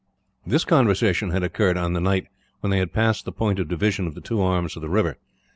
This 0.47 0.65
conversation 0.65 1.29
had 1.29 1.43
occurred 1.43 1.77
on 1.77 1.93
the 1.93 2.01
night 2.01 2.25
when 2.61 2.71
they 2.71 2.79
had 2.79 2.91
passed 2.91 3.23
the 3.23 3.31
point 3.31 3.59
of 3.59 3.67
division 3.67 4.07
of 4.07 4.15
the 4.15 4.19
two 4.21 4.41
arms 4.41 4.75
of 4.75 4.81
the 4.81 4.89
river. 4.89 5.19